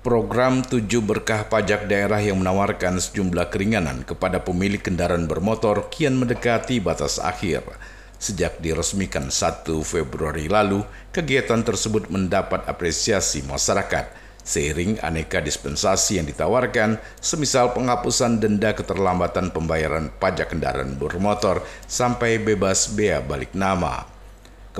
[0.00, 6.80] Program tujuh berkah pajak daerah yang menawarkan sejumlah keringanan kepada pemilik kendaraan bermotor kian mendekati
[6.80, 7.68] batas akhir.
[8.16, 10.80] Sejak diresmikan 1 Februari lalu,
[11.12, 14.08] kegiatan tersebut mendapat apresiasi masyarakat
[14.40, 22.88] seiring aneka dispensasi yang ditawarkan, semisal penghapusan denda keterlambatan pembayaran pajak kendaraan bermotor sampai bebas
[22.96, 24.19] bea balik nama.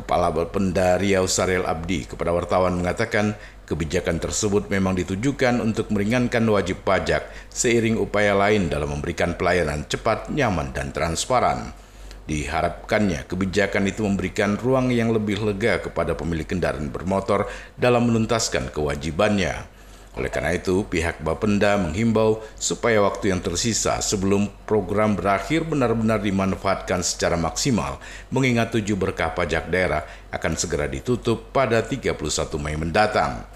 [0.00, 3.36] Kepala Bapenda Riau Sarel Abdi kepada wartawan mengatakan
[3.68, 10.32] kebijakan tersebut memang ditujukan untuk meringankan wajib pajak seiring upaya lain dalam memberikan pelayanan cepat,
[10.32, 11.76] nyaman, dan transparan.
[12.24, 17.44] Diharapkannya kebijakan itu memberikan ruang yang lebih lega kepada pemilik kendaraan bermotor
[17.76, 19.79] dalam menuntaskan kewajibannya.
[20.18, 27.06] Oleh karena itu, pihak Bapenda menghimbau supaya waktu yang tersisa sebelum program berakhir benar-benar dimanfaatkan
[27.06, 28.02] secara maksimal,
[28.34, 30.02] mengingat tujuh berkah pajak daerah
[30.34, 32.18] akan segera ditutup pada 31
[32.58, 33.46] Mei mendatang.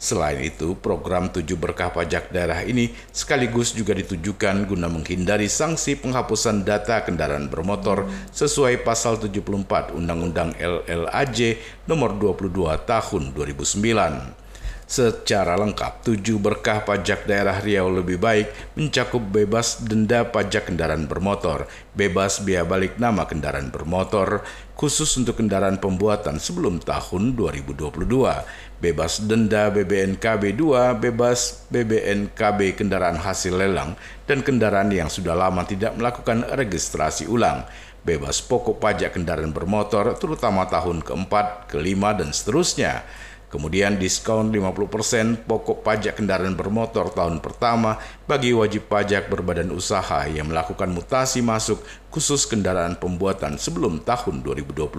[0.00, 6.64] Selain itu, program tujuh berkah pajak daerah ini sekaligus juga ditujukan guna menghindari sanksi penghapusan
[6.66, 12.48] data kendaraan bermotor sesuai pasal 74 Undang-Undang LLAJ nomor 22
[12.88, 14.49] tahun 2009
[14.90, 16.02] secara lengkap.
[16.02, 22.66] Tujuh berkah pajak daerah Riau lebih baik mencakup bebas denda pajak kendaraan bermotor, bebas biaya
[22.66, 24.42] balik nama kendaraan bermotor,
[24.74, 27.86] khusus untuk kendaraan pembuatan sebelum tahun 2022,
[28.82, 33.94] bebas denda BBNKB 2, bebas BBNKB kendaraan hasil lelang,
[34.26, 37.62] dan kendaraan yang sudah lama tidak melakukan registrasi ulang,
[38.02, 43.06] bebas pokok pajak kendaraan bermotor terutama tahun keempat, kelima, dan seterusnya
[43.50, 50.54] Kemudian diskon 50% pokok pajak kendaraan bermotor tahun pertama bagi wajib pajak berbadan usaha yang
[50.54, 51.82] melakukan mutasi masuk
[52.14, 54.94] khusus kendaraan pembuatan sebelum tahun 2022.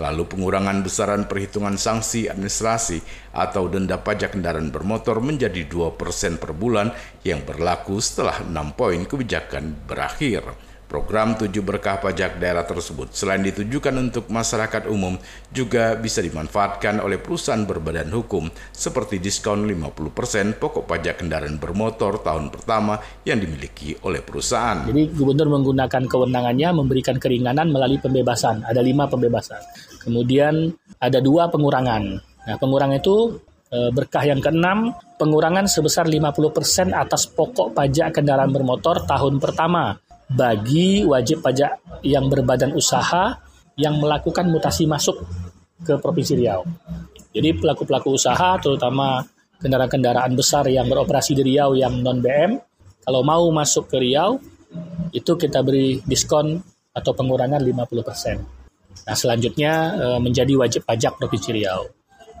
[0.00, 3.04] Lalu pengurangan besaran perhitungan sanksi administrasi
[3.36, 6.88] atau denda pajak kendaraan bermotor menjadi 2% per bulan
[7.20, 10.71] yang berlaku setelah 6 poin kebijakan berakhir.
[10.90, 15.16] Program tujuh berkah pajak daerah tersebut selain ditujukan untuk masyarakat umum
[15.48, 22.52] juga bisa dimanfaatkan oleh perusahaan berbadan hukum seperti diskon 50% pokok pajak kendaraan bermotor tahun
[22.52, 24.84] pertama yang dimiliki oleh perusahaan.
[24.84, 28.60] Jadi gubernur menggunakan kewenangannya memberikan keringanan melalui pembebasan.
[28.60, 29.64] Ada lima pembebasan.
[30.04, 32.20] Kemudian ada dua pengurangan.
[32.20, 33.40] Nah pengurangan itu
[33.72, 39.96] e, berkah yang keenam, pengurangan sebesar 50% atas pokok pajak kendaraan bermotor tahun pertama
[40.32, 43.36] bagi wajib pajak yang berbadan usaha
[43.76, 45.20] yang melakukan mutasi masuk
[45.82, 46.64] ke Provinsi Riau.
[47.32, 49.24] Jadi pelaku-pelaku usaha terutama
[49.60, 52.60] kendaraan-kendaraan besar yang beroperasi di Riau yang non BM
[53.02, 54.36] kalau mau masuk ke Riau
[55.12, 56.60] itu kita beri diskon
[56.92, 59.08] atau pengurangan 50%.
[59.08, 61.88] Nah, selanjutnya eh, menjadi wajib pajak Provinsi Riau.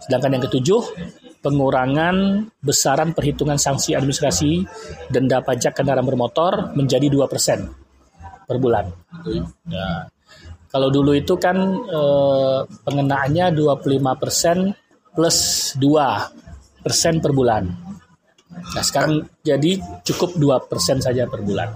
[0.02, 0.82] Sedangkan yang ketujuh,
[1.40, 4.66] pengurangan besaran perhitungan sanksi administrasi
[5.08, 7.81] denda pajak kendaraan bermotor menjadi 2%
[8.52, 8.84] per bulan.
[9.72, 10.12] Ya.
[10.68, 11.56] Kalau dulu itu kan
[11.88, 15.38] eh, pengenaannya 25% plus
[15.80, 17.64] 2 persen per bulan.
[18.52, 21.72] Nah sekarang jadi cukup 2 persen saja per bulan.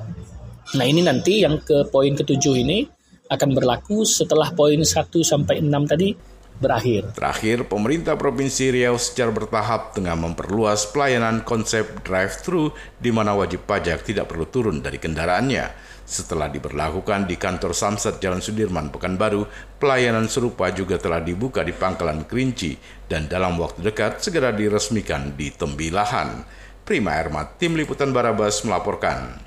[0.77, 2.85] Nah ini nanti yang ke poin ketujuh ini
[3.33, 4.93] akan berlaku setelah poin 1
[5.25, 6.13] sampai 6 tadi
[6.59, 7.13] berakhir.
[7.13, 14.03] Terakhir, pemerintah Provinsi Riau secara bertahap tengah memperluas pelayanan konsep drive-thru di mana wajib pajak
[14.05, 15.97] tidak perlu turun dari kendaraannya.
[16.07, 19.43] Setelah diberlakukan di kantor Samsat Jalan Sudirman Pekanbaru,
[19.83, 22.79] pelayanan serupa juga telah dibuka di Pangkalan Kerinci
[23.11, 26.47] dan dalam waktu dekat segera diresmikan di Tembilahan.
[26.87, 29.46] Prima Ermat, Tim Liputan Barabas melaporkan.